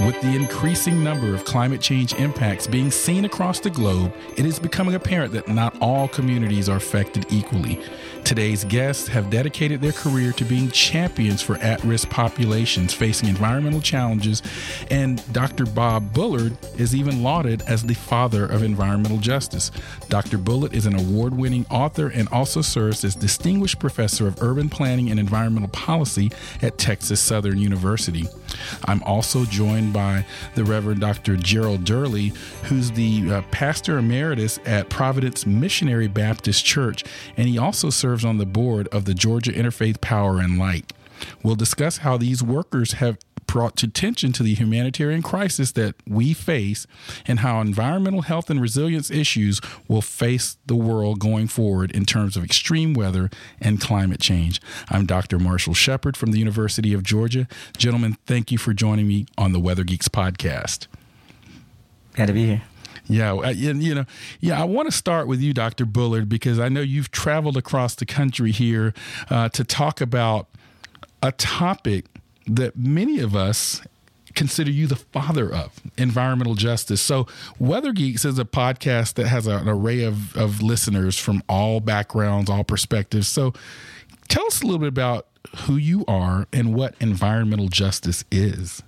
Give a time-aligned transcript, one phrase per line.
[0.00, 4.58] With the increasing number of climate change impacts being seen across the globe, it is
[4.58, 7.80] becoming apparent that not all communities are affected equally.
[8.24, 13.80] Today's guests have dedicated their career to being champions for at risk populations facing environmental
[13.80, 14.42] challenges,
[14.90, 15.64] and Dr.
[15.64, 19.70] Bob Bullard is even lauded as the father of environmental justice.
[20.08, 20.38] Dr.
[20.38, 25.10] Bullard is an award winning author and also serves as Distinguished Professor of Urban Planning
[25.10, 26.32] and Environmental Policy
[26.62, 28.24] at Texas Southern University.
[28.86, 31.36] I'm also joined by the Reverend Dr.
[31.36, 32.32] Gerald Durley,
[32.64, 37.04] who's the uh, pastor emeritus at Providence Missionary Baptist Church,
[37.36, 40.92] and he also serves serves on the board of the Georgia Interfaith Power and Light.
[41.42, 46.32] We'll discuss how these workers have brought to attention to the humanitarian crisis that we
[46.32, 46.86] face
[47.26, 52.36] and how environmental health and resilience issues will face the world going forward in terms
[52.36, 54.60] of extreme weather and climate change.
[54.88, 55.38] I'm Dr.
[55.38, 57.46] Marshall Shepard from the University of Georgia.
[57.76, 60.86] Gentlemen, thank you for joining me on the Weather Geeks podcast.
[62.14, 62.62] Glad to be here.
[63.06, 64.06] Yeah, you know,
[64.40, 64.60] yeah.
[64.60, 65.84] I want to start with you, Dr.
[65.84, 68.94] Bullard, because I know you've traveled across the country here
[69.28, 70.48] uh, to talk about
[71.22, 72.06] a topic
[72.46, 73.82] that many of us
[74.34, 77.00] consider you the father of environmental justice.
[77.00, 77.26] So,
[77.58, 82.50] Weather Geeks is a podcast that has an array of, of listeners from all backgrounds,
[82.50, 83.28] all perspectives.
[83.28, 83.54] So,
[84.28, 85.26] tell us a little bit about
[85.66, 88.82] who you are and what environmental justice is.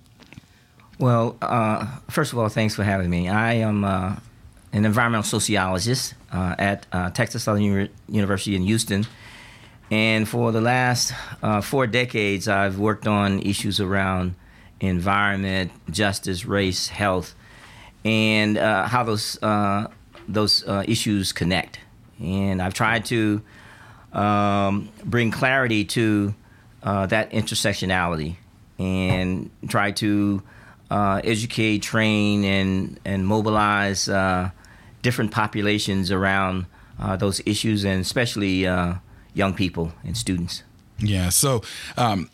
[0.98, 3.28] Well, uh, first of all, thanks for having me.
[3.28, 4.16] I am uh,
[4.72, 9.06] an environmental sociologist uh, at uh, Texas Southern U- University in Houston.
[9.90, 14.34] And for the last uh, four decades, I've worked on issues around
[14.80, 17.34] environment, justice, race, health,
[18.04, 19.38] and uh, how those,
[20.28, 21.78] those issues connect.
[22.20, 23.42] And I've tried to
[24.12, 26.34] um, bring clarity to
[26.82, 28.36] that intersectionality
[28.78, 30.42] and try to
[30.90, 34.50] uh, educate, train, and and mobilize uh,
[35.02, 36.66] different populations around
[37.00, 38.94] uh, those issues, and especially uh,
[39.36, 40.64] young people and students.
[40.98, 41.28] Yeah.
[41.28, 41.62] So.
[41.96, 42.30] Um,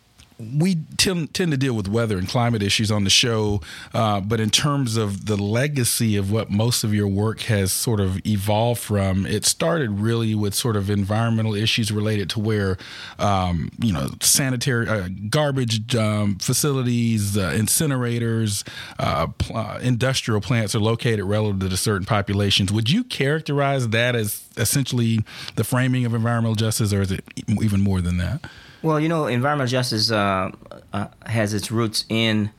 [0.57, 3.61] we tend, tend to deal with weather and climate issues on the show,
[3.95, 8.01] uh, but in terms of the legacy of what most of your work has sort
[8.01, 12.77] of evolved from, it started really with sort of environmental issues related to where,
[13.19, 18.67] um, you know, sanitary uh, garbage um, facilities, uh, incinerators,
[18.99, 22.73] uh, pl- uh, industrial plants are located relative to certain populations.
[22.73, 25.21] Would you characterize that as essentially
[25.57, 28.45] the framing of environmental justice, or is it even more than that?
[28.83, 30.51] Well, you know, environmental justice uh,
[30.93, 32.51] uh, has its roots in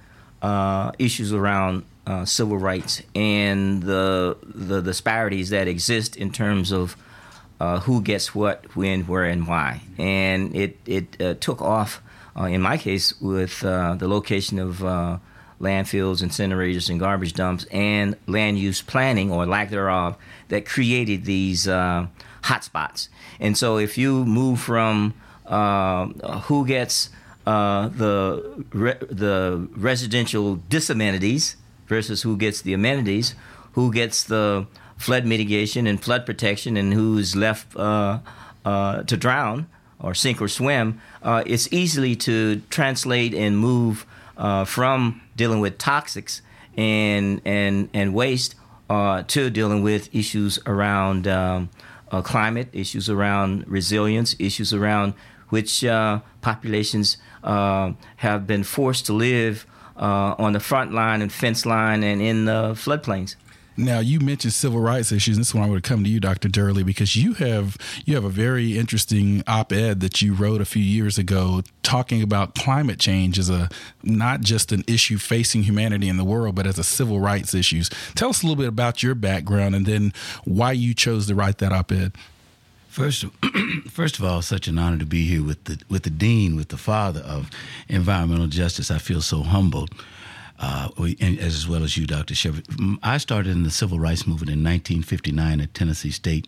[0.42, 6.96] uh, issues around uh, civil rights and the the disparities that exist in terms of
[7.60, 9.82] uh, who gets what, when, where, and why.
[9.98, 12.02] And it it uh, took off
[12.38, 14.78] in my case with the location of
[15.60, 20.16] landfills, incinerators, and garbage dumps, and land use planning or lack thereof
[20.48, 23.10] that created these hotspots.
[23.42, 25.14] And so, if you move from
[25.46, 26.08] uh,
[26.42, 27.10] who gets
[27.46, 31.56] uh, the re- the residential disamenities
[31.88, 33.36] versus who gets the amenities,
[33.74, 34.66] who gets the
[34.98, 38.20] flood mitigation and flood protection, and who's left uh,
[38.64, 39.68] uh to drown
[40.00, 41.02] or sink or swim.
[41.22, 44.06] Uh, it's easily to translate and move
[44.38, 46.40] uh, from dealing with toxics
[46.78, 48.56] and and and waste
[49.28, 51.28] to dealing with issues around.
[51.28, 51.70] Um,
[52.22, 55.16] climate issues around resilience, issues around
[55.54, 61.32] which uh, populations uh, have been forced to live uh, on the front line and
[61.32, 63.36] fence line and in the floodplains.
[63.78, 65.38] Now you mentioned civil rights issues.
[65.38, 66.50] This is when I would come to you, Dr.
[66.50, 70.82] Durley, because you have you have a very interesting op-ed that you wrote a few
[70.82, 73.70] years ago talking about climate change as a
[74.02, 77.92] not just an issue facing humanity in the world, but as a civil rights issues.
[78.16, 80.14] Tell us a little bit about your background and then
[80.46, 82.14] why you chose to write that op-ed.
[82.94, 83.26] First,
[83.90, 86.68] first of all, such an honor to be here with the with the dean, with
[86.68, 87.50] the father of
[87.90, 88.92] environmental justice.
[88.92, 89.90] I feel so humbled,
[90.60, 92.36] uh, as well as you, Dr.
[92.36, 92.68] Shepard.
[93.02, 96.48] I started in the civil rights movement in 1959 at Tennessee State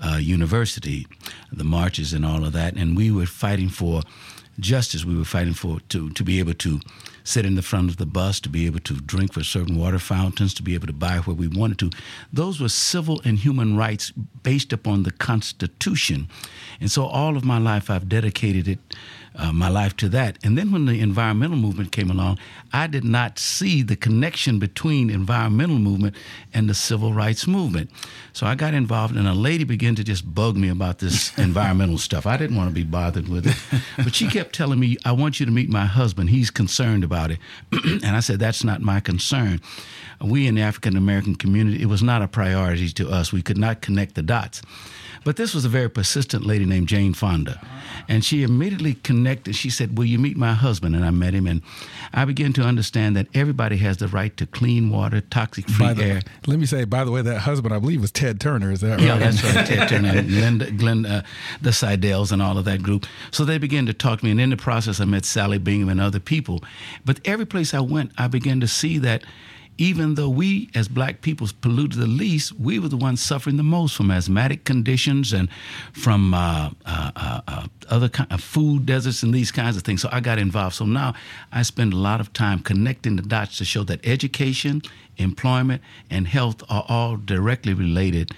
[0.00, 1.06] uh, University,
[1.52, 4.00] the marches and all of that, and we were fighting for
[4.58, 6.80] justice we were fighting for to, to be able to
[7.26, 9.98] sit in the front of the bus, to be able to drink from certain water
[9.98, 11.90] fountains, to be able to buy where we wanted to.
[12.32, 14.12] Those were civil and human rights
[14.42, 16.28] based upon the Constitution.
[16.80, 18.78] And so all of my life I've dedicated it
[19.36, 20.38] uh, my life to that.
[20.42, 22.38] And then when the environmental movement came along,
[22.72, 26.16] I did not see the connection between environmental movement
[26.54, 27.90] and the civil rights movement.
[28.32, 31.98] So I got involved, and a lady began to just bug me about this environmental
[31.98, 32.26] stuff.
[32.26, 35.40] I didn't want to be bothered with it, but she kept telling me, "I want
[35.40, 36.30] you to meet my husband.
[36.30, 37.38] He's concerned about it."
[37.72, 39.60] and I said, "That's not my concern."
[40.20, 43.32] We in the African American community, it was not a priority to us.
[43.32, 44.62] We could not connect the dots.
[45.26, 47.60] But this was a very persistent lady named Jane Fonda.
[48.08, 49.56] And she immediately connected.
[49.56, 50.94] She said, Will you meet my husband?
[50.94, 51.48] And I met him.
[51.48, 51.62] And
[52.14, 56.20] I began to understand that everybody has the right to clean water, toxic free air.
[56.46, 58.70] Let me say, by the way, that husband, I believe, was Ted Turner.
[58.70, 59.00] Is that right?
[59.00, 59.66] Yeah, that's right.
[59.66, 61.24] Ted Turner and Linda, Glenn, uh,
[61.60, 63.04] the Seidells and all of that group.
[63.32, 64.30] So they began to talk to me.
[64.30, 66.62] And in the process, I met Sally Bingham and other people.
[67.04, 69.24] But every place I went, I began to see that
[69.78, 73.62] even though we as black people polluted the least, we were the ones suffering the
[73.62, 75.48] most from asthmatic conditions and
[75.92, 80.02] from uh, uh, uh, uh other kind of food deserts and these kinds of things.
[80.02, 80.76] So I got involved.
[80.76, 81.14] So now
[81.52, 84.82] I spend a lot of time connecting the dots to show that education,
[85.18, 88.32] employment, and health are all directly related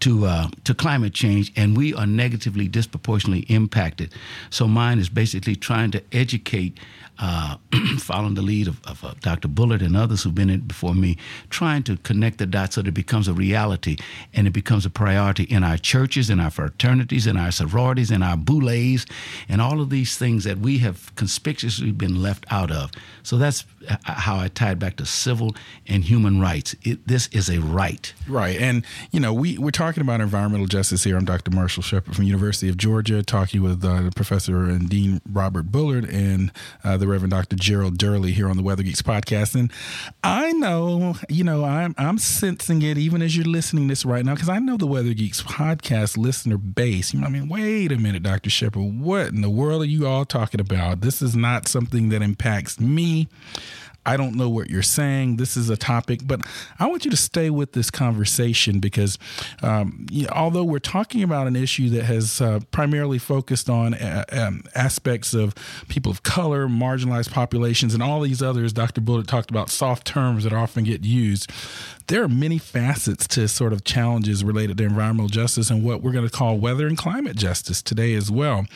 [0.00, 4.12] to uh, to climate change, and we are negatively disproportionately impacted.
[4.50, 6.78] So mine is basically trying to educate
[7.18, 7.56] uh,
[7.98, 9.48] following the lead of, of uh, Dr.
[9.48, 11.16] Bullard and others who've been in before me,
[11.50, 13.96] trying to connect the dots so that it becomes a reality
[14.32, 18.22] and it becomes a priority in our churches, in our fraternities, in our sororities, in
[18.22, 19.10] our boulés,
[19.48, 22.90] and all of these things that we have conspicuously been left out of.
[23.22, 23.64] So that's
[24.04, 25.54] how I tie it back to civil
[25.86, 26.74] and human rights.
[26.82, 28.12] It, this is a right.
[28.26, 28.58] Right.
[28.60, 31.16] And, you know, we, we're talking about environmental justice here.
[31.16, 31.50] I'm Dr.
[31.50, 36.52] Marshall Shepard from University of Georgia, talking with uh, Professor and Dean Robert Bullard and
[36.84, 37.56] uh, the Reverend Dr.
[37.56, 39.54] Gerald Durley here on the Weather Geeks podcast.
[39.54, 39.72] And
[40.22, 44.34] I know, you know, I'm I'm sensing it even as you're listening this right now,
[44.34, 47.14] because I know the Weather Geeks podcast listener base.
[47.14, 48.50] You know, I mean, wait a minute, Dr.
[48.50, 51.00] Shepard, what in the world are you all talking about?
[51.00, 53.28] This is not something that impacts me.
[54.06, 55.36] I don't know what you're saying.
[55.36, 56.40] This is a topic, but
[56.78, 59.18] I want you to stay with this conversation because
[59.62, 64.62] um, although we're talking about an issue that has uh, primarily focused on uh, um,
[64.74, 65.54] aspects of
[65.88, 69.00] people of color, marginalized populations, and all these others, Dr.
[69.00, 71.50] Bullard talked about soft terms that often get used
[72.08, 76.12] there are many facets to sort of challenges related to environmental justice and what we're
[76.12, 78.66] going to call weather and climate justice today as well.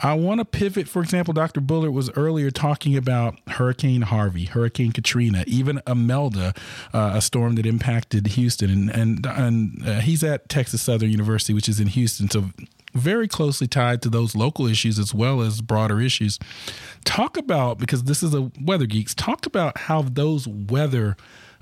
[0.00, 0.88] I want to pivot.
[0.88, 1.60] For example, Dr.
[1.60, 6.54] Bullard was earlier talking about Hurricane Harvey, Hurricane Katrina, even Imelda,
[6.94, 11.52] uh, a storm that impacted Houston, and and, and uh, he's at Texas Southern University,
[11.52, 12.50] which is in Houston, so
[12.94, 16.38] very closely tied to those local issues as well as broader issues.
[17.04, 19.14] Talk about because this is a weather geeks.
[19.14, 21.16] Talk about how those weather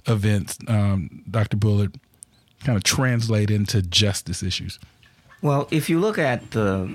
[0.07, 1.57] events, um, Dr.
[1.57, 1.99] Bullard,
[2.65, 4.79] kind of translate into justice issues?
[5.43, 6.91] Well, if you look at the,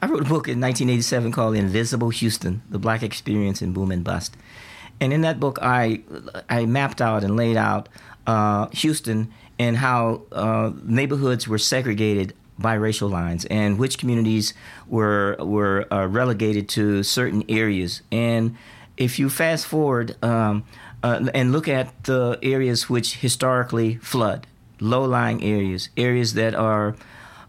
[0.00, 4.02] I wrote a book in 1987 called "Invisible Houston: The Black Experience in Boom and
[4.02, 4.36] Bust,"
[5.00, 6.02] and in that book, I
[6.48, 7.88] I mapped out and laid out
[8.26, 14.54] uh, Houston and how uh, neighborhoods were segregated by racial lines and which communities
[14.88, 18.02] were were uh, relegated to certain areas.
[18.10, 18.56] And
[18.96, 20.64] if you fast forward, um,
[21.02, 24.46] uh, and look at the areas which historically flood,
[24.80, 26.94] low lying areas, areas that are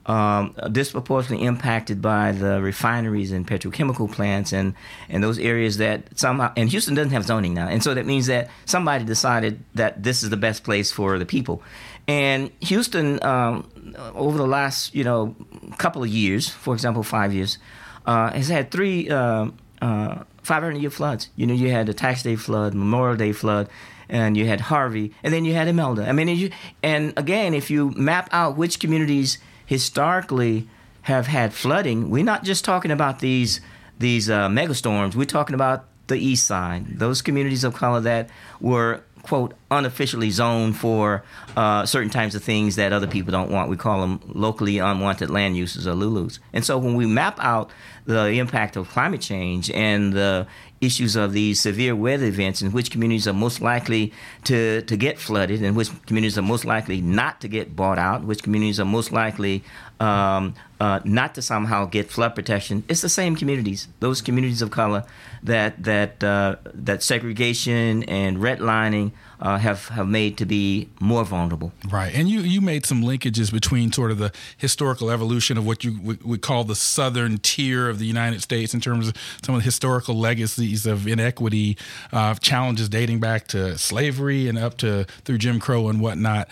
[0.05, 4.74] um, disproportionately impacted by the refineries and petrochemical plants, and,
[5.10, 7.67] and those areas that somehow, and Houston doesn't have zoning now.
[7.67, 11.25] And so that means that somebody decided that this is the best place for the
[11.25, 11.63] people.
[12.07, 13.69] And Houston, um,
[14.13, 15.36] over the last, you know,
[15.77, 17.57] couple of years, for example, five years,
[18.05, 19.48] uh, has had three uh,
[19.81, 21.29] uh, 500 year floods.
[21.36, 23.69] You know, you had the Tax Day flood, Memorial Day flood,
[24.10, 26.07] and you had Harvey, and then you had Imelda.
[26.07, 30.67] I mean, you, and again, if you map out which communities historically
[31.03, 33.62] have had flooding, we're not just talking about these
[34.00, 35.15] these uh, megastorms.
[35.15, 38.29] We're talking about the East Side, those communities of color that
[38.60, 41.24] were quote unofficially zoned for
[41.55, 43.70] uh, certain types of things that other people don't want.
[43.70, 46.39] We call them locally unwanted land uses or LULUs.
[46.51, 47.72] And so when we map out
[48.05, 50.46] the impact of climate change and the
[50.85, 54.13] issues of these severe weather events and which communities are most likely
[54.43, 58.23] to, to get flooded and which communities are most likely not to get bought out,
[58.23, 59.63] which communities are most likely
[59.99, 62.83] um, uh, not to somehow get flood protection.
[62.89, 65.05] It's the same communities, those communities of color
[65.43, 69.11] that that uh, that segregation and redlining
[69.43, 71.73] uh, have have made to be more vulnerable.
[71.89, 75.83] Right, and you you made some linkages between sort of the historical evolution of what
[75.83, 79.62] you would, call the southern tier of the United States in terms of some of
[79.62, 81.77] the historical legacies of inequity,
[82.13, 86.47] uh, challenges dating back to slavery and up to through Jim Crow and whatnot.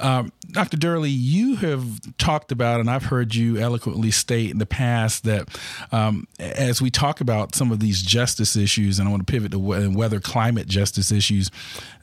[0.00, 0.76] Um, Dr.
[0.76, 5.48] Durley, you have talked about, and I've heard you eloquently state in the past that
[5.92, 9.52] um, as we talk about some of these justice issues, and I want to pivot
[9.52, 11.50] to weather climate justice issues,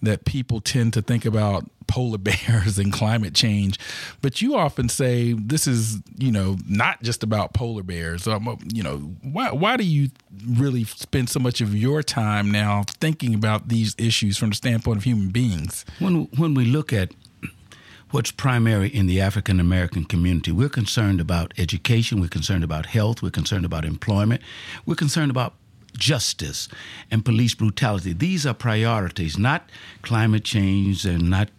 [0.01, 3.77] that people tend to think about polar bears and climate change.
[4.21, 8.27] But you often say this is, you know, not just about polar bears.
[8.27, 10.09] Um, you know, why, why do you
[10.47, 14.97] really spend so much of your time now thinking about these issues from the standpoint
[14.97, 15.85] of human beings?
[15.99, 17.11] When, when we look at
[18.13, 20.51] what's primary in the African American community.
[20.51, 24.43] We're concerned about education, we're concerned about health, we're concerned about employment,
[24.85, 25.55] we're concerned about
[25.97, 26.69] justice
[27.09, 28.13] and police brutality.
[28.13, 29.67] These are priorities, not
[30.03, 31.49] climate change and not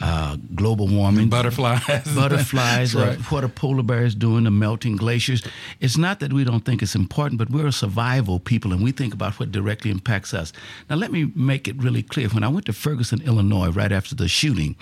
[0.00, 2.96] uh, global warming, butterflies, butterflies.
[2.96, 4.44] uh, what are polar bears doing?
[4.44, 5.46] The melting glaciers.
[5.78, 8.90] It's not that we don't think it's important, but we're a survival people, and we
[8.90, 10.52] think about what directly impacts us.
[10.90, 12.28] Now, let me make it really clear.
[12.30, 14.74] When I went to Ferguson, Illinois, right after the shooting,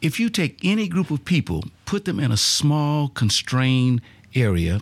[0.00, 4.00] if you take any group of people, put them in a small, constrained
[4.34, 4.80] area,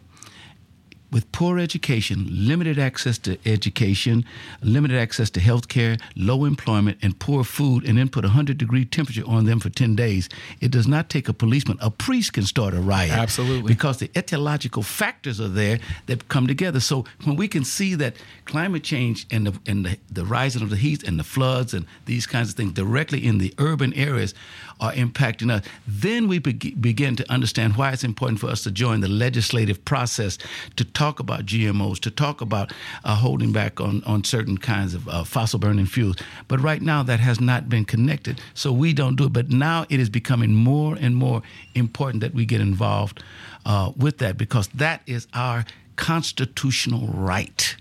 [1.11, 4.25] with poor education, limited access to education,
[4.63, 8.59] limited access to health care, low employment, and poor food, and then put a 100
[8.59, 10.29] degree temperature on them for 10 days,
[10.61, 11.79] it does not take a policeman.
[11.81, 13.13] A priest can start a riot.
[13.13, 13.69] Absolutely.
[13.69, 16.81] Because the etiological factors are there that come together.
[16.81, 20.71] So when we can see that climate change and the, and the, the rising of
[20.71, 24.35] the heat and the floods and these kinds of things directly in the urban areas
[24.81, 28.71] are impacting us, then we be- begin to understand why it's important for us to
[28.71, 30.39] join the legislative process
[30.77, 32.73] to talk about GMOs, to talk about
[33.05, 36.17] uh, holding back on, on certain kinds of uh, fossil burning fuels.
[36.49, 39.33] But right now, that has not been connected, so we don't do it.
[39.33, 41.43] But now it is becoming more and more
[41.77, 43.23] important that we get involved
[43.65, 45.65] uh, with that because that is our
[45.95, 47.77] constitutional right.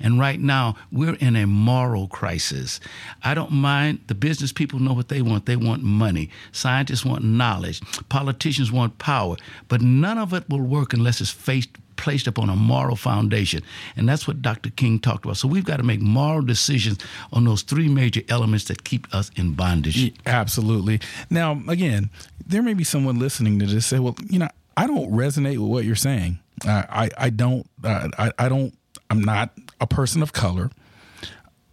[0.00, 2.80] And right now, we're in a moral crisis.
[3.22, 4.00] I don't mind.
[4.06, 5.44] The business people know what they want.
[5.44, 6.30] They want money.
[6.50, 7.82] Scientists want knowledge.
[8.08, 9.36] Politicians want power.
[9.68, 13.62] But none of it will work unless it's faced, placed upon a moral foundation.
[13.96, 14.70] And that's what Dr.
[14.70, 15.36] King talked about.
[15.36, 16.98] So we've got to make moral decisions
[17.32, 20.12] on those three major elements that keep us in bondage.
[20.26, 21.00] Absolutely.
[21.30, 22.10] Now, again,
[22.46, 25.70] there may be someone listening to this say, well, you know, I don't resonate with
[25.70, 26.38] what you're saying.
[26.66, 28.76] Uh, I, I don't, uh, I, I don't,
[29.10, 30.70] I'm not a person of color.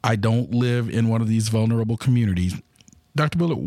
[0.04, 2.56] I don't live in one of these vulnerable communities.
[3.20, 3.38] Dr.
[3.38, 3.58] Bullard,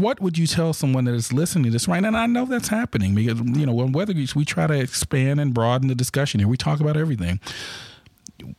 [0.00, 2.08] what would you tell someone that is listening to this right now?
[2.08, 5.38] And I know that's happening because, you know, on Weather Geeks, we try to expand
[5.38, 6.48] and broaden the discussion here.
[6.48, 7.38] We talk about everything.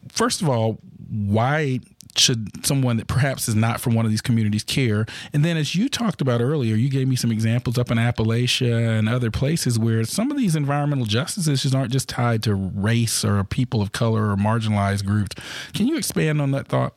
[0.08, 0.79] First of all,
[1.10, 1.81] why
[2.15, 5.05] should someone that perhaps is not from one of these communities care?
[5.34, 8.98] And then, as you talked about earlier, you gave me some examples up in Appalachia
[8.98, 13.25] and other places where some of these environmental justice issues aren't just tied to race
[13.25, 15.36] or people of color or marginalized groups.
[15.74, 16.96] Can you expand on that thought?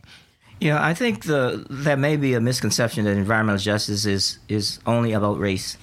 [0.62, 5.12] Yeah, I think the that may be a misconception that environmental justice is is only
[5.12, 5.76] about race.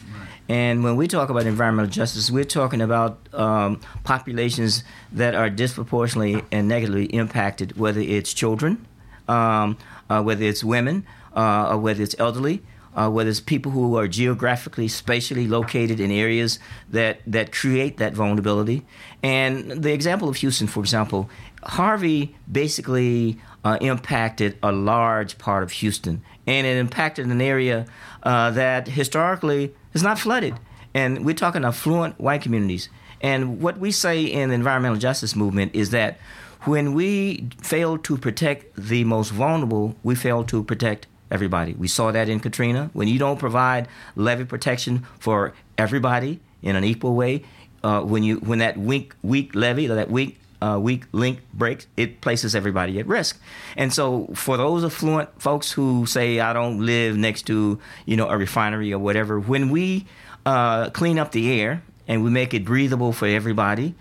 [0.48, 6.44] And when we talk about environmental justice, we're talking about um, populations that are disproportionately
[6.50, 8.88] and negatively impacted, whether it's children,
[9.28, 9.78] um,
[10.10, 11.06] uh, whether it's women,
[11.36, 12.64] uh, or whether it's elderly,
[12.96, 16.58] uh, whether it's people who are geographically, spatially located in areas
[16.90, 18.86] that, that create that vulnerability.
[19.22, 21.30] And the example of Houston, for example,
[21.64, 27.86] Harvey basically uh, impacted a large part of Houston, and it impacted an area
[28.24, 30.56] uh, that historically is not flooded.
[30.94, 32.90] And we're talking affluent white communities.
[33.22, 36.20] And what we say in the environmental justice movement is that
[36.64, 41.74] when we fail to protect the most vulnerable, we fail to protect everybody.
[41.74, 42.90] We saw that in Katrina.
[42.94, 47.44] When you don't provide levee protection for everybody in an equal way,
[47.84, 51.88] uh, when you when that weak weak levee or that weak uh, weak link breaks,
[51.96, 53.40] it places everybody at risk.
[53.78, 58.28] And so, for those affluent folks who say, "I don't live next to you know
[58.30, 60.06] a refinery or whatever," when we
[60.46, 63.96] uh, clean up the air and we make it breathable for everybody,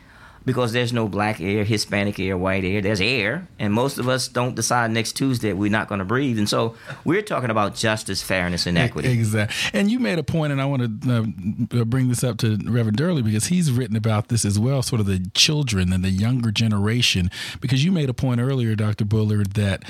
[0.49, 2.81] because there's no black air, Hispanic air, white air.
[2.81, 6.39] There's air, and most of us don't decide next Tuesday we're not going to breathe.
[6.39, 6.75] And so
[7.05, 9.11] we're talking about justice, fairness, and equity.
[9.11, 9.79] Exactly.
[9.79, 12.97] And you made a point, and I want to uh, bring this up to Reverend
[12.97, 16.51] Durley because he's written about this as well, sort of the children and the younger
[16.51, 17.31] generation.
[17.61, 19.05] Because you made a point earlier, Dr.
[19.05, 19.85] Bullard, that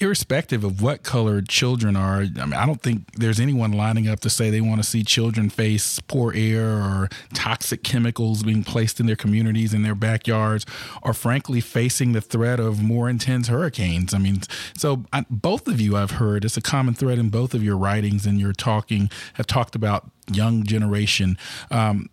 [0.00, 4.20] irrespective of what color children are, I mean, I don't think there's anyone lining up
[4.20, 9.00] to say they want to see children face poor air or toxic chemicals being placed
[9.00, 10.64] in their communities, in their backyards,
[11.02, 14.14] or frankly, facing the threat of more intense hurricanes.
[14.14, 14.42] I mean,
[14.76, 17.76] so I, both of you, I've heard, it's a common thread in both of your
[17.76, 21.36] writings and your talking, have talked about young generation.
[21.70, 22.08] Um,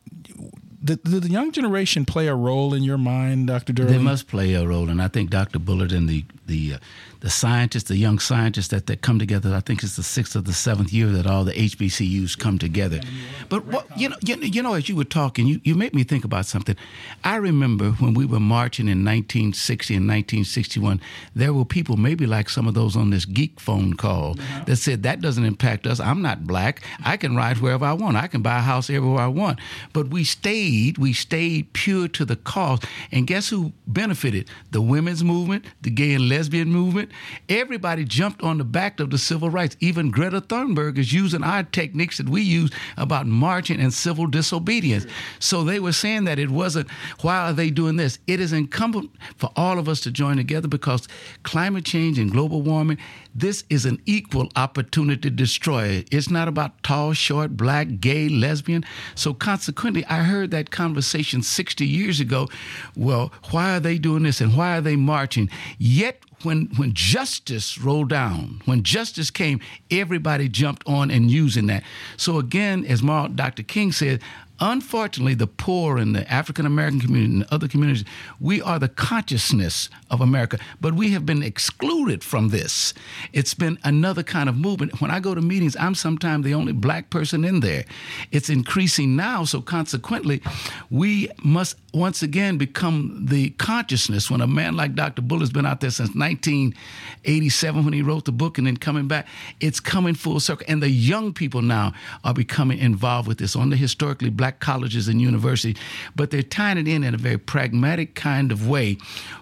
[0.86, 3.74] the young generation play a role in your mind, Dr.
[3.74, 3.94] Durley?
[3.94, 5.58] They must play a role, and I think Dr.
[5.60, 6.78] Bullard and the the uh,
[7.26, 9.56] the scientists, the young scientists that, that come together.
[9.56, 13.02] I think it's the sixth or the seventh year that all the HBCUs come together.
[13.50, 16.04] But what you know, you, you know, as you were talking, you, you made me
[16.04, 16.76] think about something.
[17.24, 21.02] I remember when we were marching in 1960 and 1961,
[21.34, 24.66] there were people, maybe like some of those on this geek phone call, uh-huh.
[24.66, 26.00] that said that doesn't impact us.
[26.00, 26.84] I'm not black.
[27.04, 28.18] I can ride wherever I want.
[28.18, 29.60] I can buy a house everywhere I want.
[29.94, 32.82] But we stayed, we stayed pure to the cause.
[33.12, 34.48] And guess who benefited?
[34.70, 36.35] The women's movement, the gay and lesbian
[36.66, 37.12] movement,
[37.50, 39.76] everybody jumped on the back of the civil rights.
[39.80, 45.06] Even Greta Thunberg is using our techniques that we use about marching and civil disobedience.
[45.40, 46.90] So they were saying that it wasn't,
[47.22, 48.20] why are they doing this?
[48.28, 51.08] It is incumbent for all of us to join together because
[51.44, 52.98] climate change and global warming,
[53.34, 56.04] this is an equal opportunity destroyer.
[56.12, 58.86] It's not about tall, short, black, gay, lesbian.
[59.14, 62.48] So consequently, I heard that conversation 60 years ago.
[62.96, 65.50] Well, why are they doing this and why are they marching?
[65.78, 71.84] Yet when when justice rolled down, when justice came, everybody jumped on and using that.
[72.18, 73.64] So again, as Dr.
[73.64, 74.22] King said,
[74.60, 78.06] Unfortunately, the poor and the African American community and other communities,
[78.40, 82.94] we are the consciousness of America, but we have been excluded from this.
[83.34, 85.02] It's been another kind of movement.
[85.02, 87.84] When I go to meetings, I'm sometimes the only black person in there.
[88.32, 90.42] It's increasing now, so consequently,
[90.90, 94.30] we must once again become the consciousness.
[94.30, 95.22] When a man like Dr.
[95.22, 99.28] Bullard's been out there since 1987 when he wrote the book and then coming back,
[99.60, 100.66] it's coming full circle.
[100.70, 101.94] And the young people now
[102.24, 105.76] are becoming involved with this on the historically black black colleges and universities,
[106.16, 108.96] but they're tying it in in a very pragmatic kind of way,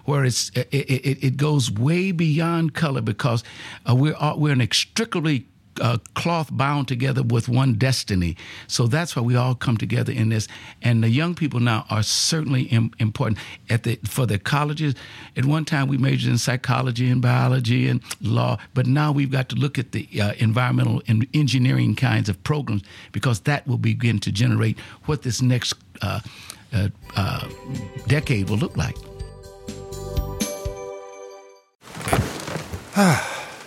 [0.06, 3.44] where it's it, it, it goes way beyond color because
[3.86, 5.46] uh, we're we're inextricably
[5.80, 8.36] uh, cloth bound together with one destiny.
[8.66, 10.48] So that's why we all come together in this.
[10.82, 13.38] And the young people now are certainly Im- important
[13.70, 14.94] at the for the colleges.
[15.36, 19.48] At one time, we majored in psychology and biology and law, but now we've got
[19.50, 22.82] to look at the uh, environmental and engineering kinds of programs
[23.12, 26.20] because that will begin to generate what this next uh,
[26.72, 27.48] uh, uh
[28.06, 28.96] decade will look like.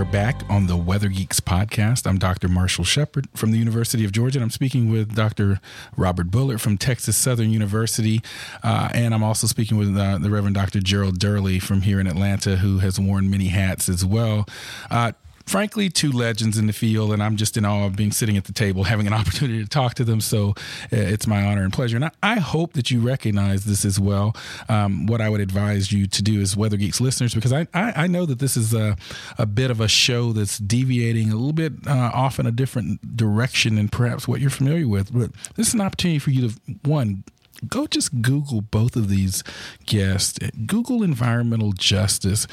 [0.00, 2.06] Are back on the Weather Geeks podcast.
[2.06, 2.48] I'm Dr.
[2.48, 4.38] Marshall Shepard from the University of Georgia.
[4.38, 5.60] And I'm speaking with Dr.
[5.94, 8.22] Robert Bullard from Texas Southern University.
[8.62, 10.80] Uh, and I'm also speaking with uh, the Reverend Dr.
[10.80, 14.46] Gerald Durley from here in Atlanta, who has worn many hats as well.
[14.90, 15.12] Uh,
[15.46, 18.44] frankly, two legends in the field, and I'm just in awe of being sitting at
[18.44, 20.20] the table, having an opportunity to talk to them.
[20.20, 21.96] So uh, it's my honor and pleasure.
[21.96, 24.34] And I, hope that you recognize this as well.
[24.68, 27.92] Um, what I would advise you to do as Weather Geeks listeners, because I, I,
[28.04, 28.96] I, know that this is a,
[29.36, 33.16] a bit of a show that's deviating a little bit uh, off in a different
[33.16, 35.12] direction than perhaps what you're familiar with.
[35.12, 37.24] But this is an opportunity for you to, one,
[37.68, 39.42] go just Google both of these
[39.86, 42.46] guests, Google environmental justice,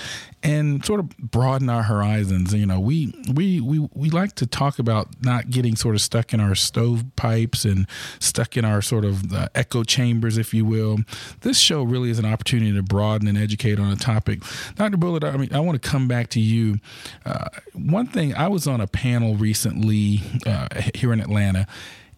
[0.43, 2.54] and sort of broaden our horizons.
[2.54, 6.34] You know, we we we we like to talk about not getting sort of stuck
[6.34, 7.88] in our stovepipes and
[8.20, 11.00] stuck in our sort of uh, echo chambers, if you will.
[11.41, 14.41] This show really is an opportunity to broaden and educate on a topic.
[14.76, 14.98] Dr.
[14.98, 16.80] Bullard, I mean, I want to come back to you.
[17.26, 21.67] Uh, one thing, I was on a panel recently uh, here in Atlanta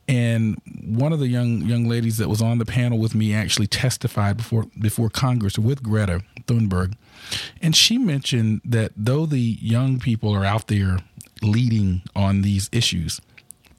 [0.09, 3.67] and one of the young young ladies that was on the panel with me actually
[3.67, 6.95] testified before before Congress with Greta Thunberg,
[7.61, 10.97] and she mentioned that though the young people are out there
[11.43, 13.21] leading on these issues,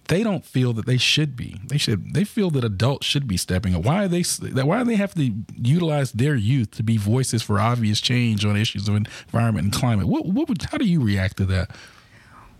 [0.06, 1.60] they don't feel that they should be.
[1.66, 2.14] They should.
[2.14, 3.82] They feel that adults should be stepping up.
[3.82, 4.22] Why are they?
[4.22, 8.56] Why do they have to utilize their youth to be voices for obvious change on
[8.56, 10.06] issues of environment and climate?
[10.06, 10.26] What?
[10.26, 10.62] What would?
[10.62, 11.70] How do you react to that?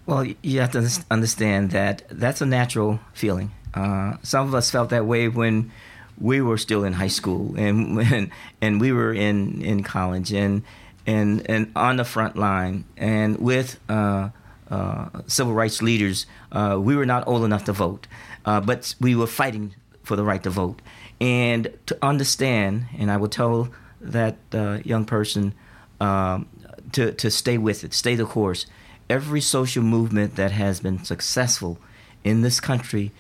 [0.07, 3.53] Well, you have to understand that that's a natural feeling.
[3.75, 5.71] Uh, some of us felt that way when
[6.19, 8.31] we were still in high school and when,
[8.61, 10.63] and we were in, in college and
[11.07, 14.29] and and on the front line and with uh,
[14.71, 16.27] uh, civil rights leaders.
[16.53, 18.07] Uh, we were not old enough to vote,
[18.45, 20.81] uh, but we were fighting for the right to vote.
[21.21, 24.37] And to understand, and I will tell that
[24.85, 25.55] young person
[26.01, 26.49] um,
[26.93, 28.67] to to stay with it, stay the course.
[29.09, 31.79] Every social movement that has been successful
[32.23, 33.11] in this country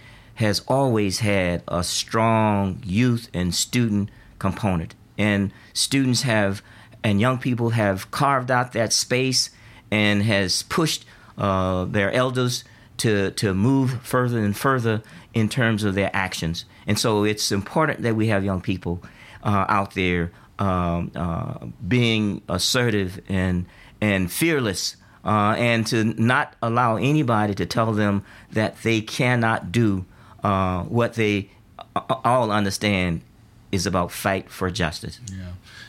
[0.40, 4.94] has always had a strong youth and student component.
[5.16, 6.62] And students have,
[7.05, 9.50] and young people have carved out that space
[9.90, 11.05] and has pushed
[11.37, 12.64] uh, their elders
[12.98, 15.03] to, to move further and further
[15.35, 16.64] in terms of their actions.
[16.87, 19.03] And so it's important that we have young people
[19.42, 23.66] uh, out there um, uh, being assertive and,
[24.00, 30.05] and fearless uh, and to not allow anybody to tell them that they cannot do
[30.42, 31.50] uh, what they
[32.24, 33.22] all understand
[33.72, 35.20] is about fight for justice.
[35.33, 35.44] Yeah.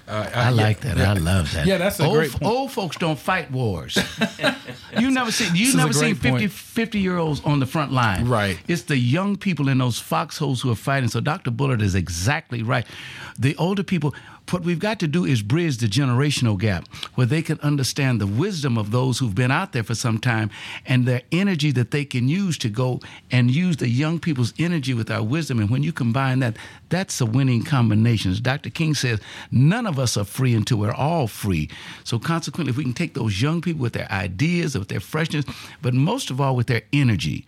[0.08, 0.98] Uh, I, I, like yeah, that.
[0.98, 1.12] Yeah.
[1.12, 1.66] I love that.
[1.66, 2.44] Yeah, that's a old, great point.
[2.44, 3.98] Old folks don't fight wars.
[5.00, 8.28] you never see you never seen 50, 50, year olds on the front line.
[8.28, 8.60] Right.
[8.68, 11.10] It's the young people in those foxholes who are fighting.
[11.10, 11.52] So Dr.
[11.52, 12.86] Bullard is exactly right.
[13.40, 14.14] The older people,
[14.50, 18.28] what we've got to do is bridge the generational gap where they can understand the
[18.28, 20.50] wisdom of those who've been out there for some time
[20.86, 23.00] and their energy that they can use to go
[23.32, 25.60] and use the young people's energy with our wisdom.
[25.60, 26.58] And when you combine that,
[26.90, 28.32] that's a winning combination.
[28.32, 28.70] As Dr.
[28.70, 29.20] King says,
[29.52, 31.70] none of us are free until we're all free.
[32.04, 35.46] So consequently, if we can take those young people with their ideas, with their freshness,
[35.82, 37.46] but most of all with their energy,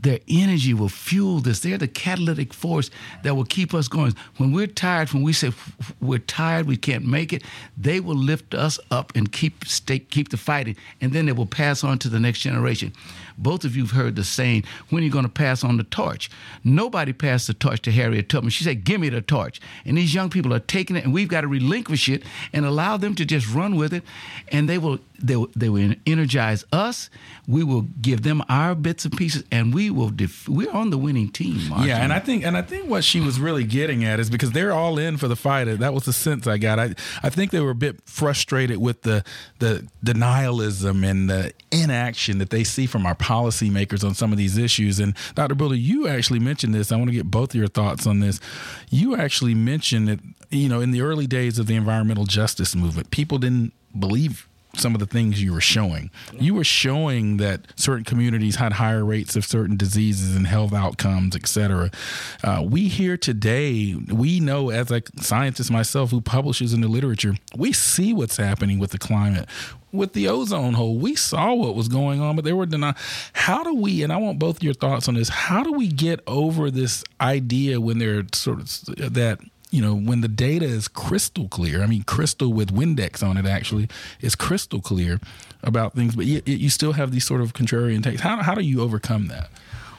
[0.00, 1.60] their energy will fuel this.
[1.60, 2.90] They're the catalytic force
[3.22, 4.14] that will keep us going.
[4.38, 5.52] When we're tired, when we say
[6.00, 7.42] we're tired, we can't make it,
[7.76, 11.46] they will lift us up and keep stay, keep the fighting, and then they will
[11.46, 12.92] pass on to the next generation.
[13.36, 15.84] Both of you have heard the saying, when are you going to pass on the
[15.84, 16.30] torch?
[16.64, 18.50] Nobody passed the torch to Harriet Tubman.
[18.50, 19.60] She said, give me the torch.
[19.84, 22.96] And these young people are taking it, and we've got to relinquish it and allow
[22.96, 24.02] them to just run with it,
[24.48, 27.10] and they will they, they will energize us.
[27.46, 30.10] We will give them our bits and pieces, and we will.
[30.10, 31.72] Def- we're on the winning team.
[31.80, 34.52] Yeah, and I think and I think what she was really getting at is because
[34.52, 35.64] they're all in for the fight.
[35.64, 36.78] That was the sense I got.
[36.78, 39.24] I I think they were a bit frustrated with the
[39.58, 44.56] the denialism and the inaction that they see from our policymakers on some of these
[44.56, 44.98] issues.
[44.98, 45.54] And Dr.
[45.54, 46.92] Bullard, you actually mentioned this.
[46.92, 48.40] I want to get both of your thoughts on this.
[48.90, 53.10] You actually mentioned that you know in the early days of the environmental justice movement,
[53.10, 56.10] people didn't believe some of the things you were showing.
[56.32, 61.34] You were showing that certain communities had higher rates of certain diseases and health outcomes,
[61.34, 61.90] et cetera.
[62.44, 67.34] Uh, we here today, we know as a scientist myself who publishes in the literature,
[67.56, 69.48] we see what's happening with the climate.
[69.92, 72.94] With the ozone hole, we saw what was going on, but they were denying.
[73.32, 76.20] How do we, and I want both your thoughts on this, how do we get
[76.28, 81.48] over this idea when they're sort of that you know, when the data is crystal
[81.48, 83.88] clear, I mean, crystal with Windex on it actually
[84.20, 85.20] is crystal clear
[85.62, 88.20] about things, but you, you still have these sort of contrarian takes.
[88.20, 89.48] How, how do you overcome that?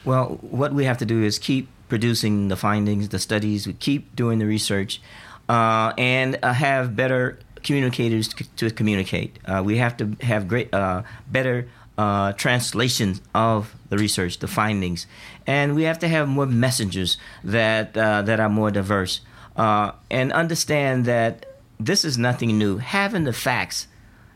[0.04, 4.14] Well, what we have to do is keep producing the findings, the studies, we keep
[4.16, 5.00] doing the research,
[5.48, 9.38] uh, and uh, have better communicators to, to communicate.
[9.44, 15.06] Uh, we have to have great, uh, better uh, translations of the research, the findings,
[15.46, 19.20] and we have to have more messengers that uh, that are more diverse
[19.56, 21.46] uh, and understand that
[21.78, 22.78] this is nothing new.
[22.78, 23.88] Having the facts,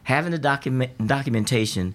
[0.05, 1.95] having the document documentation,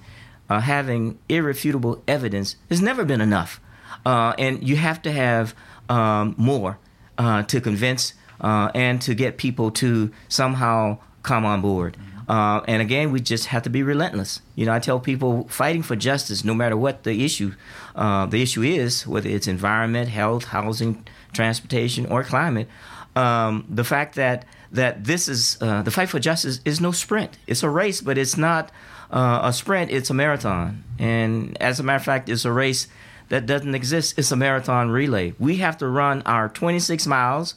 [0.49, 3.59] uh, having irrefutable evidence has never been enough,
[4.05, 5.53] uh, and you have to have
[5.89, 6.77] um, more
[7.17, 11.97] uh, to convince uh, and to get people to somehow come on board.
[12.27, 14.41] Uh, and again, we just have to be relentless.
[14.55, 17.53] You know, I tell people fighting for justice, no matter what the issue,
[17.93, 22.69] uh, the issue is, whether it's environment, health, housing, transportation, or climate
[23.15, 27.37] um, the fact that that this is uh, the fight for justice is no sprint.
[27.45, 28.71] It's a race, but it's not
[29.11, 29.91] uh, a sprint.
[29.91, 30.83] It's a marathon.
[30.97, 32.87] And as a matter of fact, it's a race
[33.29, 34.17] that doesn't exist.
[34.17, 35.33] It's a marathon relay.
[35.39, 37.55] We have to run our 26 miles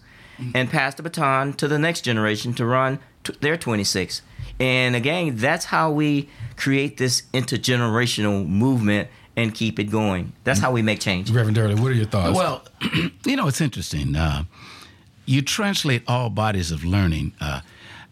[0.52, 4.20] and pass the baton to the next generation to run t- their 26.
[4.58, 10.32] And again, that's how we create this intergenerational movement and keep it going.
[10.44, 11.30] That's how we make change.
[11.30, 12.36] Reverend Durley, what are your thoughts?
[12.36, 12.64] Well,
[13.24, 14.14] you know, it's interesting.
[14.16, 14.44] Uh,
[15.26, 17.32] you translate all bodies of learning.
[17.40, 17.60] Uh,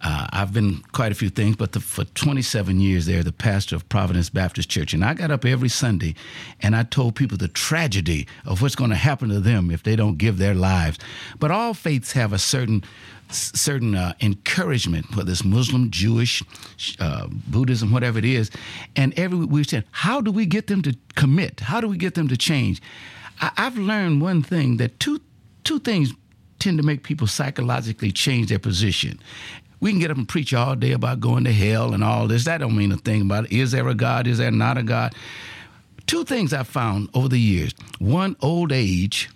[0.04, 3.76] uh, I've been quite a few things, but the, for 27 years there, the pastor
[3.76, 6.16] of Providence Baptist Church, and I got up every Sunday
[6.60, 9.94] and I told people the tragedy of what's going to happen to them if they
[9.94, 10.98] don't give their lives.
[11.38, 12.84] But all faiths have a certain
[13.30, 16.42] certain uh, encouragement, whether it's Muslim, Jewish,
[16.98, 18.50] uh, Buddhism, whatever it is,
[18.94, 21.60] and every we said, how do we get them to commit?
[21.60, 22.82] How do we get them to change?
[23.40, 25.20] I, I've learned one thing that two
[25.64, 26.12] two things
[26.62, 29.18] tend to make people psychologically change their position.
[29.80, 32.44] we can get up and preach all day about going to hell and all this.
[32.44, 33.52] That don't mean a thing about it.
[33.52, 34.28] Is there a God?
[34.28, 35.12] Is there not a God?
[36.06, 39.30] Two things I found over the years one, old age,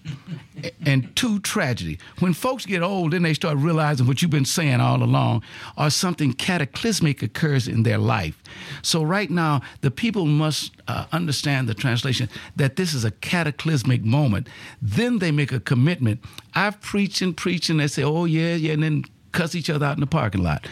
[0.85, 1.99] and two, tragedy.
[2.19, 5.43] When folks get old, then they start realizing what you've been saying all along,
[5.79, 8.43] or something cataclysmic occurs in their life.
[8.83, 14.05] So, right now, the people must uh, understand the translation that this is a cataclysmic
[14.05, 14.49] moment.
[14.83, 16.21] Then they make a commitment.
[16.55, 19.85] I've preached and preached, and they say, oh, yeah, yeah, and then cuss each other
[19.85, 20.67] out in the parking lot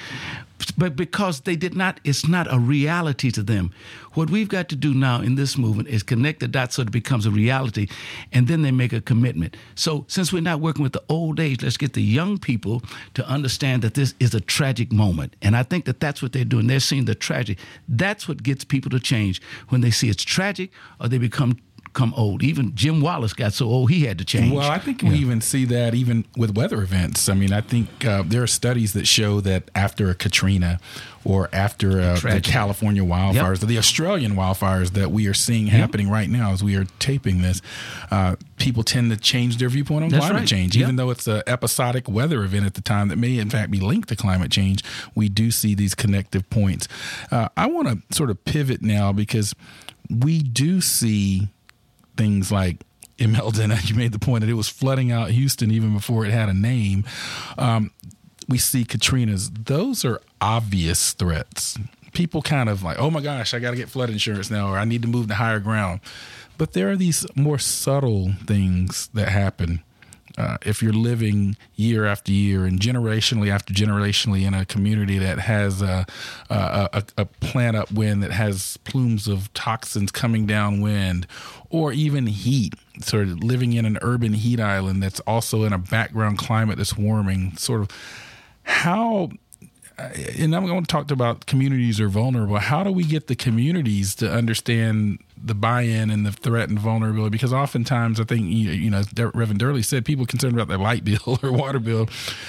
[0.73, 3.73] but because they did not, it's not a reality to them.
[4.15, 6.91] What we've got to do now in this movement is connect the dots so it
[6.91, 7.89] becomes a reality,
[8.33, 9.57] and then they make a commitment.
[9.75, 12.83] So, since we're not working with the old age, let's get the young people
[13.15, 15.35] to understand that this is a tragic moment.
[15.43, 16.67] And I think that that's what they're doing.
[16.67, 17.59] They're seeing the tragic.
[17.89, 21.59] That's what gets people to change when they see it's tragic or they become
[21.95, 22.43] come old.
[22.43, 24.53] Even Jim Wallace got so old he had to change.
[24.53, 25.11] Well, I think yeah.
[25.11, 27.29] we even see that even with weather events.
[27.29, 30.81] I mean, I think uh, there are studies that show that after a Katrina
[31.25, 33.69] or after uh, the California wildfires, yep.
[33.69, 35.77] the Australian wildfires that we are seeing yep.
[35.77, 37.63] happening right now as we are taping this,
[38.11, 40.49] uh, people tend to change their viewpoint on That's climate right.
[40.49, 40.77] change.
[40.77, 40.83] Yep.
[40.83, 43.81] Even though it's an episodic weather event at the time that may, in fact, be
[43.81, 46.89] linked to climate change, we do see these connective points.
[47.31, 49.55] Uh, I want to sort of pivot now because
[50.11, 51.49] we do see
[52.17, 52.79] things like
[53.19, 56.49] Imelda, you made the point that it was flooding out Houston even before it had
[56.49, 57.05] a name.
[57.59, 57.91] Um,
[58.49, 61.79] we see Katrina's; those are obvious threats.
[62.13, 64.79] People kind of like, oh my gosh, I got to get flood insurance now, or
[64.79, 66.01] I need to move to higher ground.
[66.57, 69.83] But there are these more subtle things that happen
[70.37, 75.39] uh, if you're living year after year and generationally after generationally in a community that
[75.39, 76.07] has a,
[76.51, 81.27] a, a, a plant upwind that has plumes of toxins coming downwind,
[81.71, 85.79] or even heat, sort of living in an urban heat island that's also in a
[85.79, 87.89] background climate that's warming, sort of
[88.65, 89.31] how
[89.97, 92.57] and I'm going to talk about communities are vulnerable.
[92.59, 97.31] How do we get the communities to understand the buy-in and the threat and vulnerability?
[97.31, 101.39] Because oftentimes, I think you know, Reverend Durley said people concerned about their light bill
[101.43, 102.09] or water bill,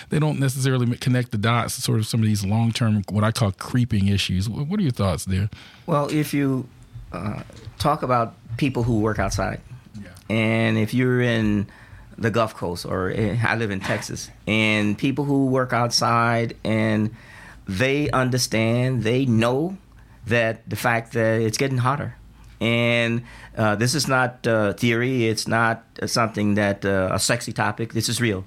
[0.09, 1.75] they don't necessarily connect the dots.
[1.75, 4.49] To sort of some of these long-term, what I call creeping issues.
[4.49, 5.49] What are your thoughts there?
[5.85, 6.67] Well, if you
[7.11, 7.43] uh,
[7.77, 9.61] talk about people who work outside,
[10.01, 10.09] yeah.
[10.29, 11.67] and if you're in
[12.17, 17.13] the Gulf Coast or I live in Texas, and people who work outside and
[17.67, 19.77] they understand, they know
[20.27, 22.15] that the fact that it's getting hotter.
[22.61, 23.23] And
[23.57, 28.09] uh, this is not uh, theory, it's not something that uh, a sexy topic, this
[28.09, 28.45] is real.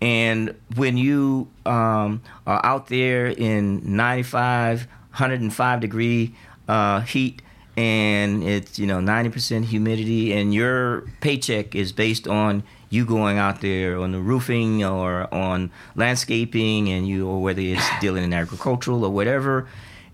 [0.00, 6.34] And when you um, are out there in 95, 105 degree
[6.66, 7.42] uh, heat,
[7.76, 13.62] and it's you know 90% humidity, and your paycheck is based on you going out
[13.62, 19.02] there on the roofing or on landscaping and you or whether it's dealing in agricultural
[19.02, 19.66] or whatever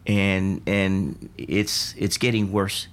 [0.06, 2.86] and and it's it's getting worse.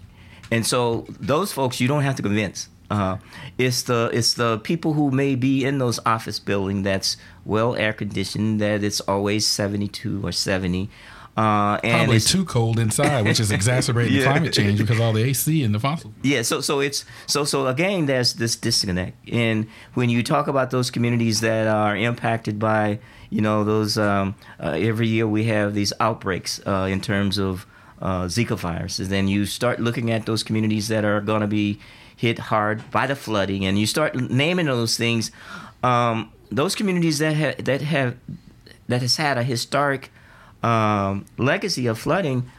[0.52, 2.68] And so those folks you don't have to convince.
[2.90, 3.18] Uh,
[3.58, 7.94] it's the it's the people who may be in those office building that's well air
[7.94, 10.90] conditioned that it's always 72 or 70
[11.38, 14.24] uh, and Probably too cold inside, which is exacerbating yeah.
[14.24, 16.14] climate change because all the AC and the fossil.
[16.22, 20.72] Yeah, so so it's so so again, there's this disconnect, and when you talk about
[20.72, 25.74] those communities that are impacted by, you know, those um, uh, every year we have
[25.74, 27.66] these outbreaks uh, in terms of
[28.02, 31.80] uh, Zika viruses, then you start looking at those communities that are going to be
[32.16, 35.32] hit hard by the flooding, and you start naming those things.
[35.84, 38.16] Um, those communities that ha- that have
[38.88, 40.12] that has had a historic
[40.66, 42.50] um, legacy of flooding,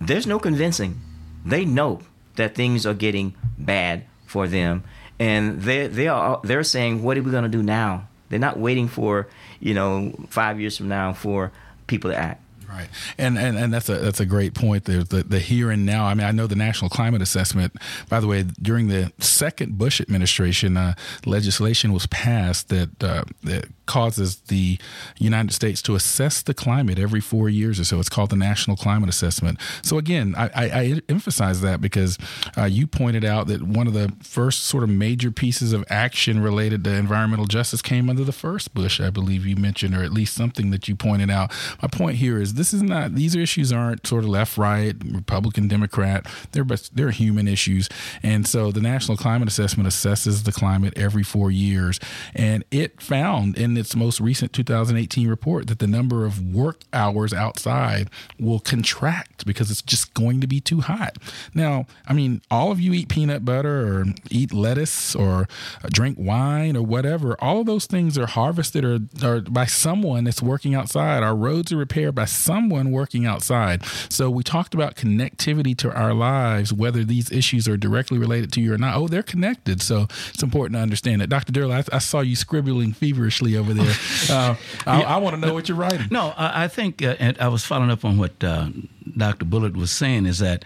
[0.00, 1.00] there's no convincing.
[1.46, 2.00] They know
[2.36, 4.82] that things are getting bad for them,
[5.18, 8.58] and they they are they're saying, "What are we going to do now?" They're not
[8.58, 9.28] waiting for
[9.60, 11.52] you know five years from now for
[11.86, 12.40] people to act.
[12.68, 14.86] Right, and, and and that's a that's a great point.
[14.86, 16.06] There's the the here and now.
[16.06, 17.76] I mean, I know the National Climate Assessment.
[18.08, 20.94] By the way, during the second Bush administration, uh,
[21.26, 24.78] legislation was passed that uh, that causes the
[25.18, 28.00] United States to assess the climate every four years or so.
[28.00, 29.58] It's called the National Climate Assessment.
[29.82, 32.18] So again, I, I, I emphasize that because
[32.56, 36.40] uh, you pointed out that one of the first sort of major pieces of action
[36.40, 40.12] related to environmental justice came under the first Bush, I believe you mentioned, or at
[40.12, 41.52] least something that you pointed out.
[41.80, 45.68] My point here is this is not; these issues aren't sort of left, right, Republican,
[45.68, 46.26] Democrat.
[46.52, 47.88] They're they're human issues,
[48.22, 51.98] and so the National Climate Assessment assesses the climate every four years,
[52.34, 57.34] and it found in its most recent 2018 report that the number of work hours
[57.34, 61.18] outside will contract because it's just going to be too hot.
[61.54, 65.48] Now, I mean, all of you eat peanut butter or eat lettuce or
[65.90, 67.36] drink wine or whatever.
[67.40, 71.22] All of those things are harvested or, or by someone that's working outside.
[71.22, 73.84] Our roads are repaired by someone working outside.
[74.08, 78.60] So we talked about connectivity to our lives, whether these issues are directly related to
[78.60, 78.96] you or not.
[78.96, 79.82] Oh, they're connected.
[79.82, 81.28] So it's important to understand that.
[81.28, 81.52] Dr.
[81.52, 83.94] Durley, I, I saw you scribbling feverishly over there.
[84.30, 84.54] Uh,
[84.86, 85.14] I, yeah.
[85.14, 86.06] I want to know what you're writing.
[86.10, 88.68] No, I, I think, uh, and I was following up on what uh,
[89.16, 89.44] Dr.
[89.44, 90.64] Bullard was saying, is that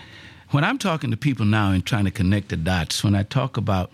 [0.50, 3.56] when I'm talking to people now and trying to connect the dots, when I talk
[3.56, 3.90] about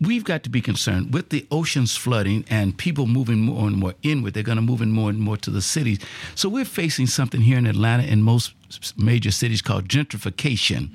[0.00, 3.94] we've got to be concerned with the oceans flooding and people moving more and more
[4.02, 4.34] inward.
[4.34, 5.98] They're going to move in more and more to the cities.
[6.34, 8.54] So we're facing something here in Atlanta and most
[8.96, 10.90] major cities called gentrification.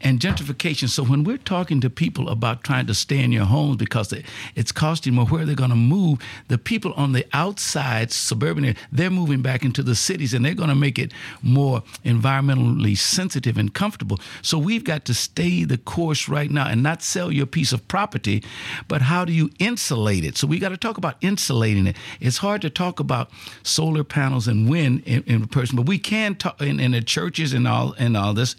[0.00, 3.76] And gentrification, so when we're talking to people about trying to stay in your homes
[3.76, 4.12] because
[4.54, 8.76] it's costing more, where they're going to move, the people on the outside, suburban area,
[8.92, 13.58] they're moving back into the cities and they're going to make it more environmentally sensitive
[13.58, 14.18] and comfortable.
[14.42, 17.86] So we've got to stay the course right now and not sell your piece of
[17.88, 18.42] property,
[18.88, 20.36] but how do you insulate it?
[20.36, 21.96] So we got to talk about insulating it.
[22.20, 23.30] It's hard to talk about
[23.62, 27.52] solar panels and wind in, in person, but we can talk in, in a churches
[27.52, 28.54] and all and all this,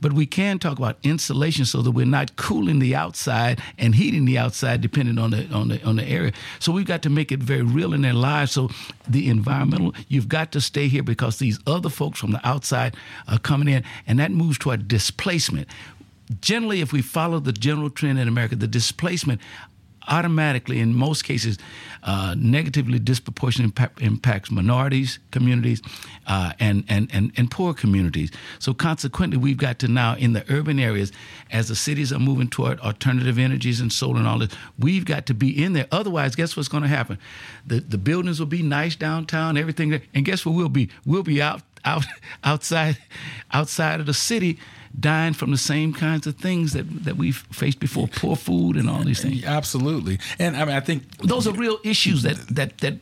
[0.00, 4.24] but we can talk about insulation so that we're not cooling the outside and heating
[4.24, 6.32] the outside depending on the on the on the area.
[6.60, 8.52] So we've got to make it very real in their lives.
[8.52, 8.70] So
[9.08, 13.38] the environmental, you've got to stay here because these other folks from the outside are
[13.38, 15.68] coming in, and that moves toward displacement
[16.40, 19.40] generally, if we follow the general trend in America, the displacement
[20.08, 21.58] automatically, in most cases,
[22.02, 25.82] uh, negatively disproportionately impact, impacts minorities, communities,
[26.26, 28.30] uh, and, and, and, and poor communities.
[28.58, 31.12] So consequently, we've got to now, in the urban areas,
[31.50, 35.26] as the cities are moving toward alternative energies and solar and all this, we've got
[35.26, 35.86] to be in there.
[35.92, 37.18] Otherwise, guess what's going to happen?
[37.66, 40.00] The, the buildings will be nice downtown, everything.
[40.14, 40.90] And guess what we'll be?
[41.04, 42.04] We'll be out, out
[42.44, 42.98] outside,
[43.52, 44.58] outside of the city
[44.98, 48.88] dying from the same kinds of things that, that we've faced before, poor food and
[48.88, 49.44] all these things.
[49.44, 50.18] Absolutely.
[50.38, 52.98] And I mean, I think those are real issues that, that, that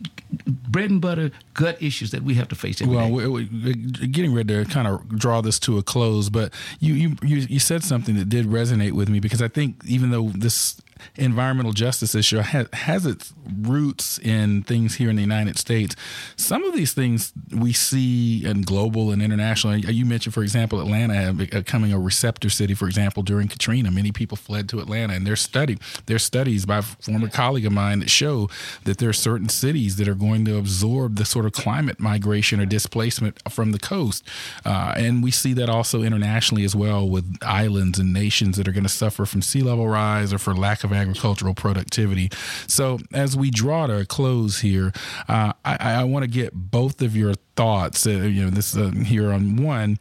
[0.47, 4.35] bread and butter gut issues that we have to face every well, we're, we're getting
[4.35, 7.83] ready to kind of draw this to a close, but you, you, you, you said
[7.83, 10.81] something that did resonate with me because I think even though this
[11.17, 15.95] environmental justice issue has, has its roots in things here in the United States.
[16.37, 19.77] Some of these things we see in global and international.
[19.77, 22.75] You mentioned, for example, Atlanta becoming a receptor city.
[22.75, 26.79] For example, during Katrina, many people fled to Atlanta, and there's study there's studies by
[26.79, 28.49] a former colleague of mine that show
[28.85, 32.61] that there are certain cities that are going to absorb the sort of climate migration
[32.61, 34.27] or displacement from the coast,
[34.65, 38.73] uh, and we see that also internationally as well with islands and nations that are
[38.73, 42.31] going to suffer from sea level rise or for lack of agricultural productivity.
[42.67, 44.93] So as we draw to a close here,
[45.29, 48.07] uh, I, I want to get both of your thoughts.
[48.07, 49.99] Uh, you know, this uh, here on one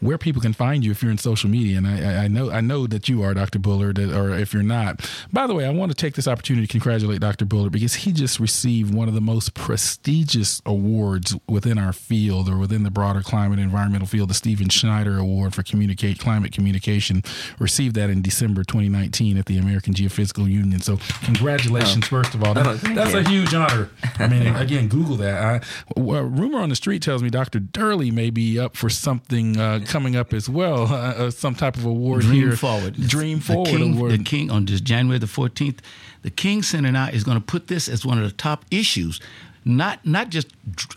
[0.00, 1.78] where people can find you if you're in social media.
[1.78, 3.58] And I, I know I know that you are Dr.
[3.58, 5.08] Bullard, or if you're not.
[5.32, 7.44] By the way, I want to take this opportunity to congratulate Dr.
[7.44, 12.58] Bullard because he just received one of the most prestigious awards within our field or
[12.58, 17.22] within the broader climate and environmental field, the Stephen Schneider Award for Communicate Climate Communication.
[17.58, 20.80] Received that in December 2019 at the American Geophysical Union.
[20.80, 22.08] So congratulations, oh.
[22.08, 22.54] first of all.
[22.54, 23.20] That, oh, that's you.
[23.20, 23.90] a huge honor.
[24.18, 25.62] I mean, again, Google that.
[25.96, 27.60] I, rumor on the street tells me Dr.
[27.60, 29.56] Durley may be up for something.
[29.56, 32.56] Uh, coming up as well, uh, uh, some type of award Dream here.
[32.56, 32.94] Forward.
[32.94, 34.12] Dream Forward the King, Award.
[34.12, 35.78] The King on this January the 14th,
[36.22, 39.20] the King Center now is going to put this as one of the top issues
[39.66, 40.46] not not just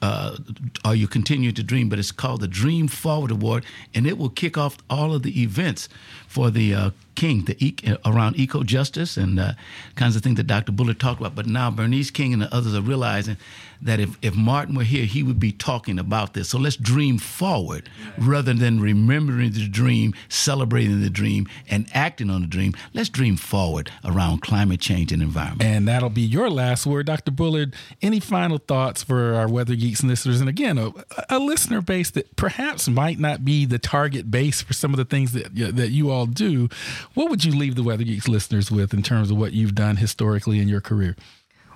[0.03, 0.37] uh,
[0.85, 4.29] are you continuing to dream, but it's called the Dream Forward Award, and it will
[4.29, 5.89] kick off all of the events
[6.27, 9.51] for the uh, King, the around eco justice and uh,
[9.95, 10.71] kinds of things that Dr.
[10.71, 11.35] Bullard talked about.
[11.35, 13.35] But now Bernice King and the others are realizing
[13.81, 16.49] that if, if Martin were here, he would be talking about this.
[16.49, 22.41] So let's dream forward rather than remembering the dream, celebrating the dream, and acting on
[22.41, 22.73] the dream.
[22.93, 25.63] Let's dream forward around climate change and environment.
[25.63, 27.31] And that'll be your last word, Dr.
[27.31, 27.73] Bullard.
[28.01, 30.39] Any final thoughts for our Weather Geeks and listeners?
[30.39, 30.91] And again, a,
[31.29, 35.05] a listener base that perhaps might not be the target base for some of the
[35.05, 36.69] things that that you all do.
[37.13, 39.97] What would you leave the Weather Geeks listeners with in terms of what you've done
[39.97, 41.15] historically in your career?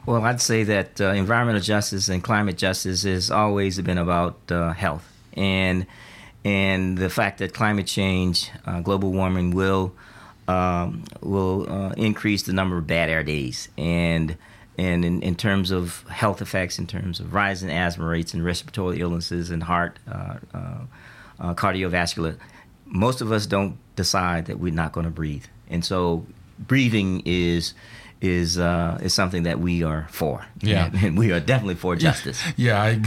[0.05, 4.73] Well, I'd say that uh, environmental justice and climate justice has always been about uh,
[4.73, 5.85] health and
[6.45, 9.93] and the fact that climate change, uh, global warming will
[10.47, 14.37] um, will uh, increase the number of bad air days and
[14.77, 18.99] and in, in terms of health effects, in terms of rising asthma rates and respiratory
[18.99, 22.37] illnesses and heart uh, uh, cardiovascular,
[22.85, 25.45] most of us don't decide that we're not going to breathe.
[25.69, 26.25] And so
[26.59, 27.73] breathing is
[28.23, 30.45] is uh, is something that we are for.
[30.61, 30.85] Yeah.
[30.85, 32.41] and, and we are definitely for justice.
[32.55, 33.01] Yeah, I,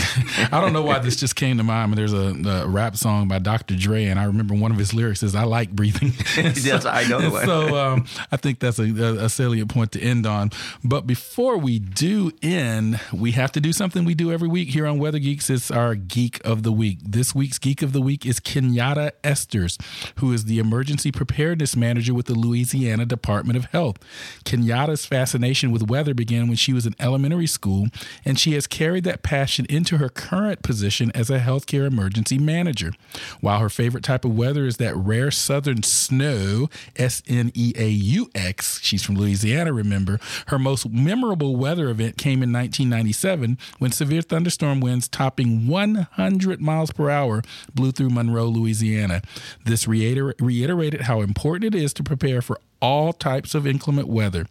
[0.52, 1.92] I don't know why this just came to mind.
[1.92, 3.76] But there's a, a rap song by Dr.
[3.76, 6.12] Dre, and I remember one of his lyrics is "I like breathing."
[6.66, 7.20] Yes, I know.
[7.44, 10.50] so um, I think that's a, a, salient point to end on.
[10.82, 14.86] But before we do end, we have to do something we do every week here
[14.86, 15.48] on Weather Geeks.
[15.48, 16.98] It's our Geek of the Week.
[17.02, 19.80] This week's Geek of the Week is Kenyatta Esters,
[20.16, 23.98] who is the Emergency Preparedness Manager with the Louisiana Department of Health.
[24.44, 27.88] Kenyatta's fascination with weather began when she was in elementary school,
[28.24, 32.92] and she has carried that passion into her current position as a healthcare emergency manager.
[33.40, 37.88] While her favorite type of weather is that rare southern snow, S N E A
[37.88, 43.92] U X, she's from Louisiana, remember, her most memorable weather event came in 1997 when
[43.92, 47.42] severe thunderstorm winds topping 100 miles per hour
[47.74, 49.22] blew through Monroe, Louisiana.
[49.64, 54.46] This reiter- reiterated how important it is to prepare for all types of inclement weather.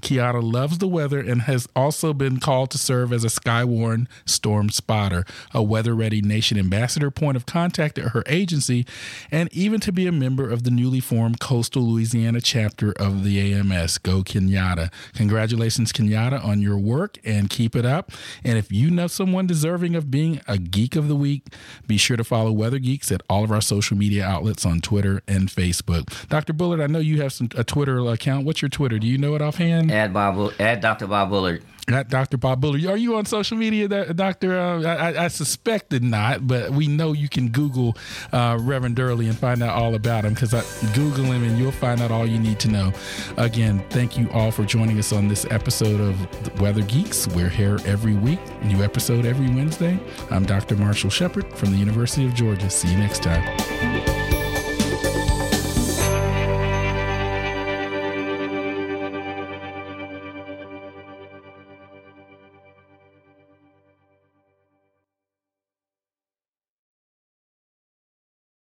[0.00, 4.68] Kiara loves the weather and has also been called to serve as a Skywarn storm
[4.70, 8.86] spotter, a weather ready nation ambassador, point of contact at her agency,
[9.32, 13.40] and even to be a member of the newly formed Coastal Louisiana chapter of the
[13.52, 13.98] AMS.
[13.98, 14.92] Go Kenyatta.
[15.16, 18.12] Congratulations, Kenyatta, on your work and keep it up.
[18.44, 21.42] And if you know someone deserving of being a Geek of the Week,
[21.88, 25.22] be sure to follow Weather Geeks at all of our social media outlets on Twitter
[25.26, 26.28] and Facebook.
[26.28, 26.52] Dr.
[26.52, 28.46] Bullard, I know you have some a Twitter account.
[28.46, 28.98] What's your Twitter?
[28.98, 29.90] Do you know it offhand?
[29.90, 31.06] Add Bob, add Dr.
[31.06, 31.62] Bob Bullard.
[31.88, 32.36] At Dr.
[32.36, 32.84] Bob Bullard.
[32.86, 34.58] Are you on social media, Doctor?
[34.58, 37.96] Uh, I, I, suspected not, but we know you can Google
[38.32, 40.52] uh, Reverend Durley and find out all about him because
[40.94, 42.92] Google him and you'll find out all you need to know.
[43.38, 47.26] Again, thank you all for joining us on this episode of Weather Geeks.
[47.28, 49.98] We're here every week, new episode every Wednesday.
[50.30, 50.76] I'm Dr.
[50.76, 52.70] Marshall Shepard from the University of Georgia.
[52.70, 53.99] See you next time.